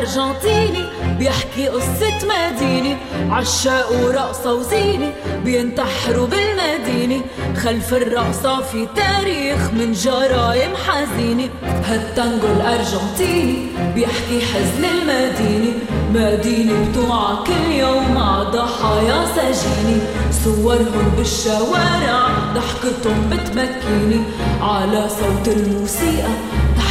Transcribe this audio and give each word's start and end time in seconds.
الأرجنتيني 0.00 0.84
بيحكي 1.18 1.68
قصة 1.68 2.18
مدينة 2.24 2.96
عشاق 3.30 3.92
ورقصة 3.92 4.54
وزينة 4.54 5.12
بينتحروا 5.44 6.26
بالمدينة 6.26 7.24
خلف 7.56 7.94
الرقصة 7.94 8.60
في 8.60 8.86
تاريخ 8.96 9.70
من 9.72 9.92
جرايم 9.92 10.70
حزينة. 10.86 11.48
هالتانجو 11.84 12.46
الأرجنتيني 12.46 13.66
بيحكي 13.94 14.40
حزن 14.40 14.84
المدينة 14.84 15.72
مدينة 16.14 16.88
بتوعى 16.90 17.36
كل 17.46 17.72
يوم 17.72 18.14
مع 18.14 18.42
ضحايا 18.42 19.24
سجينة. 19.36 20.00
صورهم 20.44 21.12
بالشوارع 21.16 22.28
ضحكتهم 22.54 23.30
بتبكيني 23.30 24.20
على 24.60 25.08
صوت 25.08 25.56
الموسيقى 25.56 26.30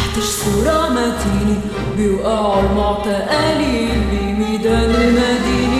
تحتش 0.09 0.25
صورة 0.25 0.89
متينة 0.89 1.61
بيوقعوا 1.97 2.61
المعتقلين 2.61 4.03
بميدان 4.11 4.89
المدينة. 4.89 5.78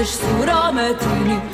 تحت 0.00 0.02
صورة 0.02 0.70
متينة 0.70 1.24
بيوقعوا 1.24 1.49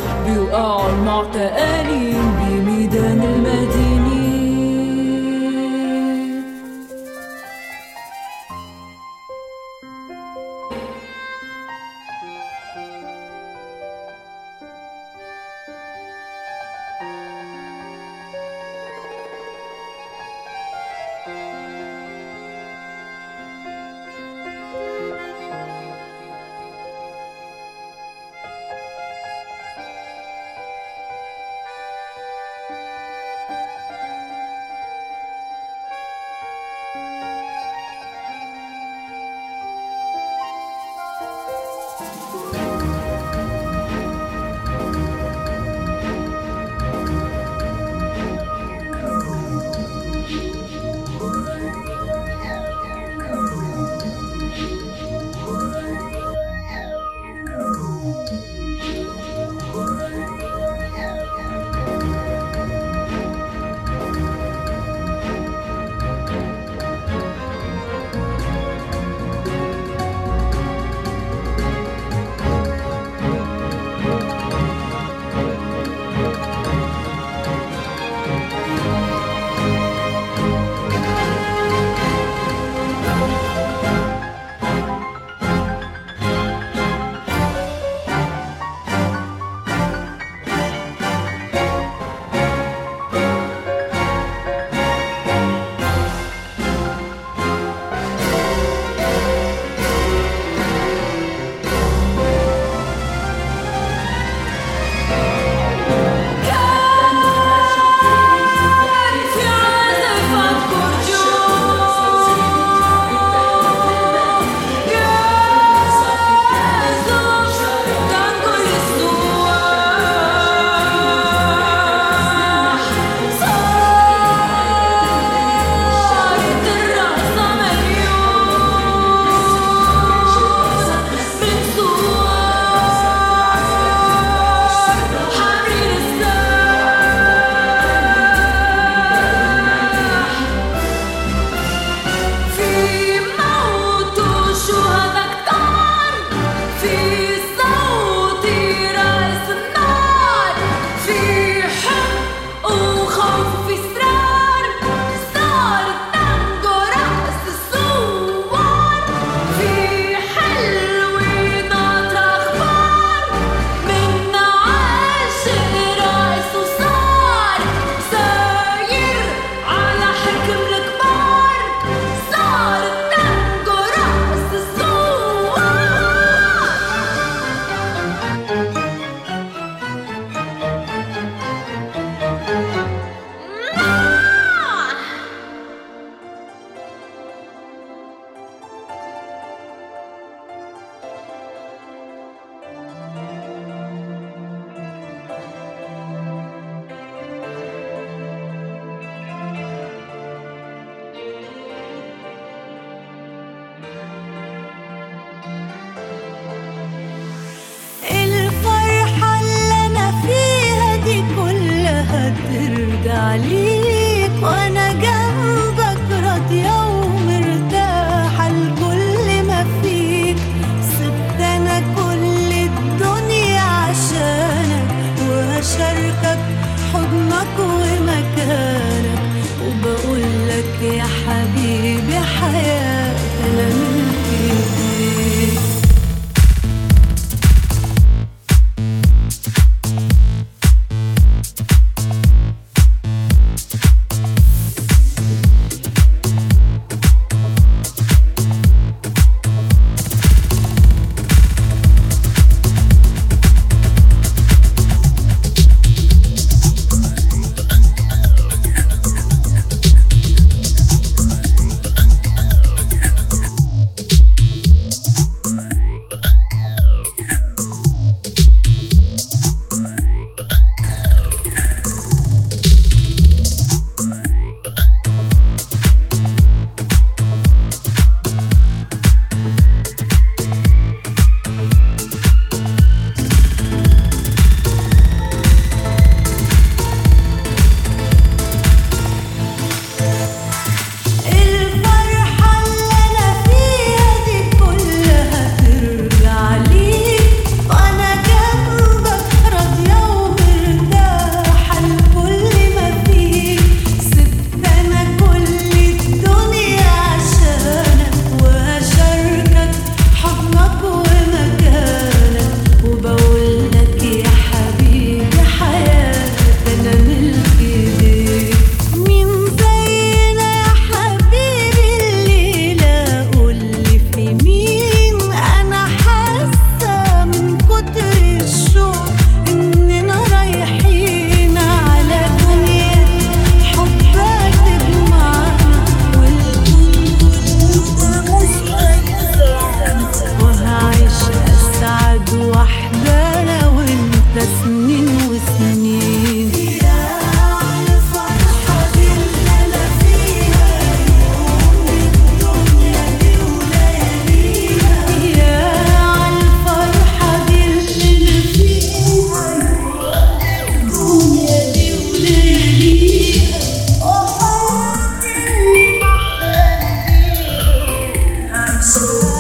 so 368.81 369.37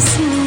this 0.00 0.37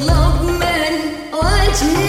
Clubman, 0.00 1.32
old 1.32 1.82
man. 1.82 2.07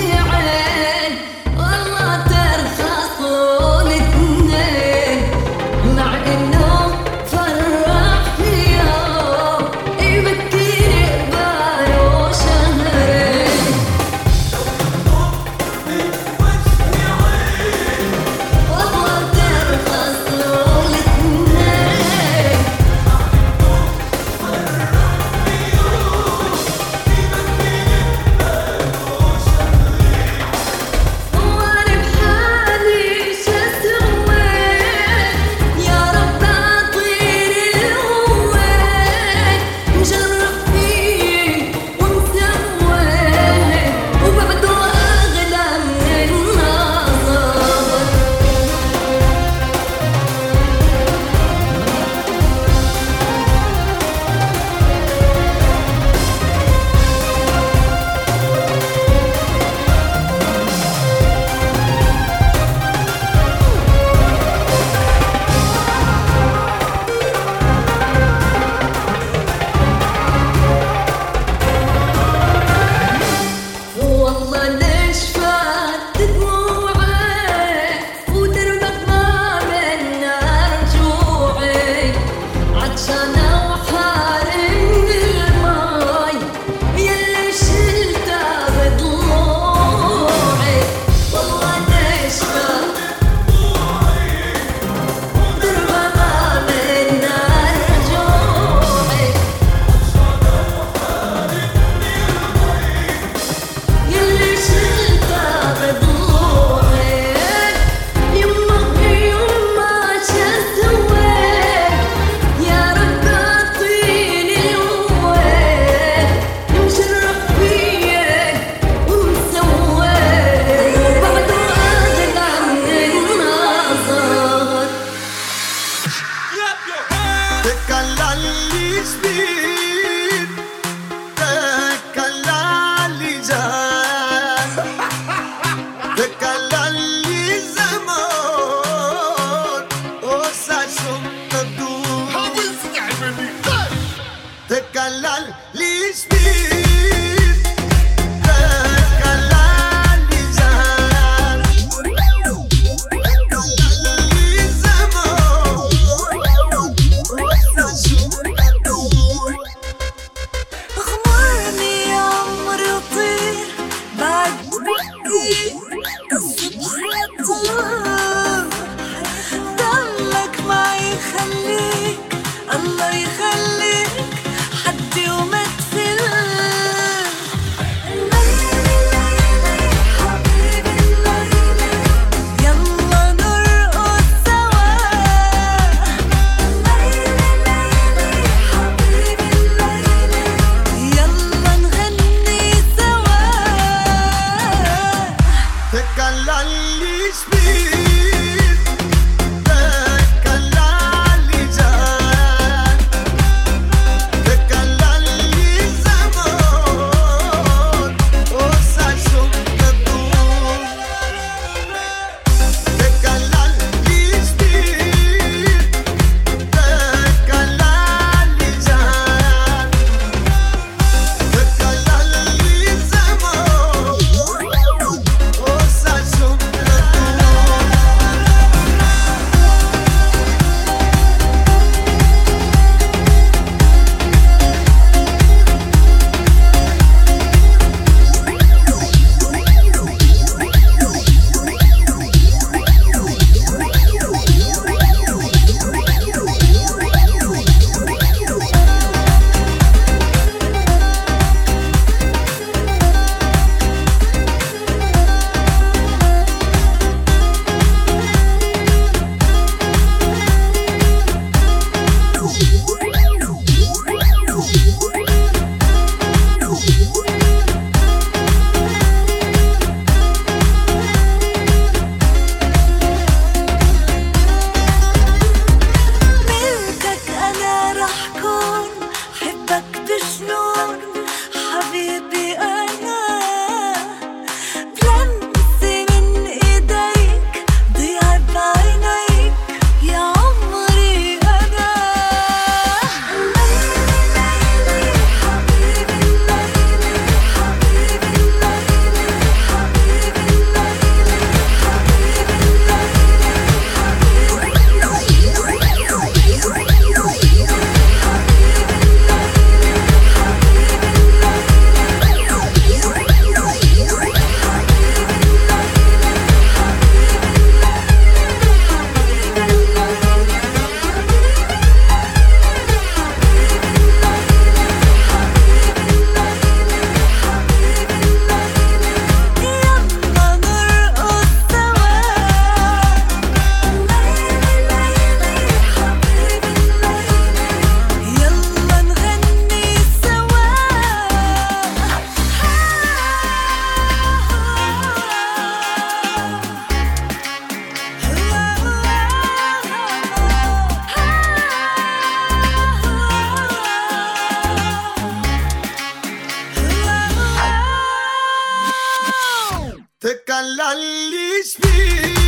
Sen 360.60 360.78
lallis 360.78 361.78
bir 361.80 362.39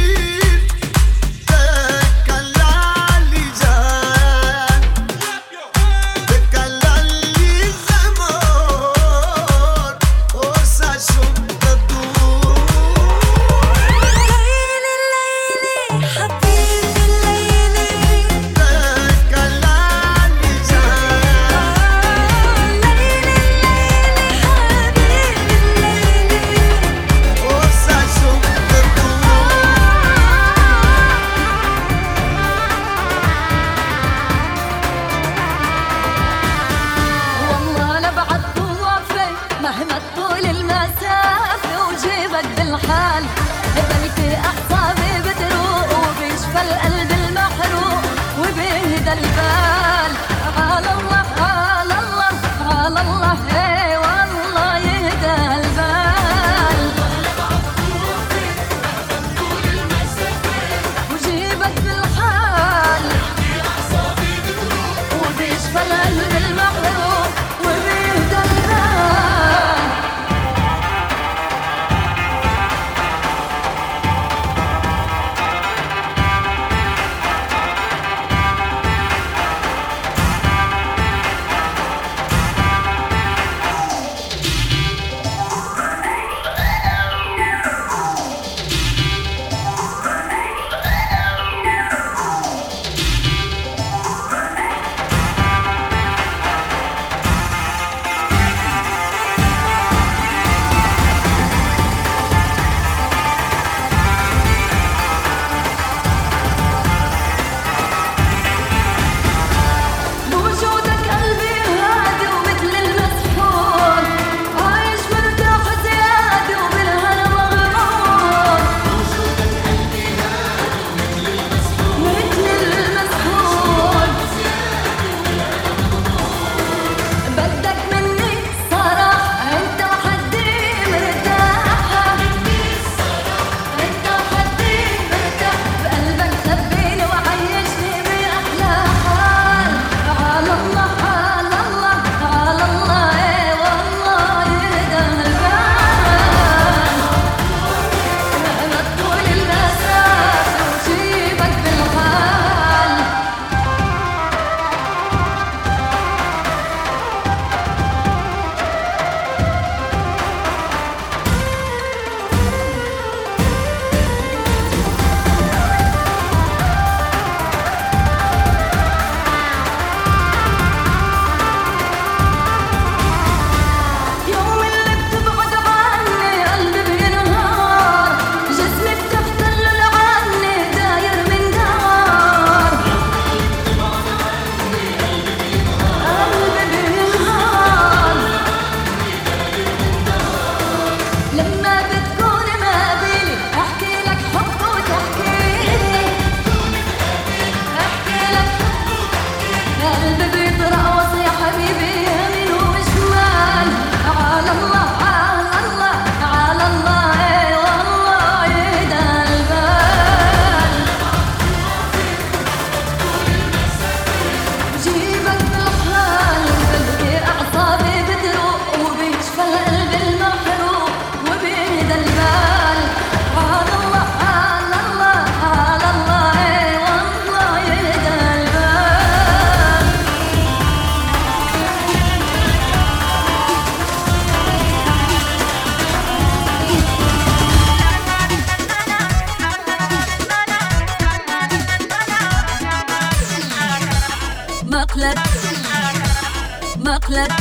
مقلب. 247.12 247.32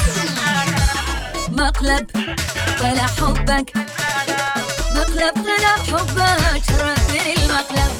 مقلب. 1.50 2.06
طلع 2.80 3.06
حبك. 3.06 3.72
مقلب 4.94 5.34
طلع 5.34 5.76
حبك. 5.90 6.62
شرف 6.68 7.10
المقلب. 7.10 7.99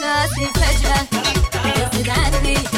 إحساسي 0.00 0.46
فجأة. 0.54 1.06
يصد 1.64 2.08
عني 2.08 2.77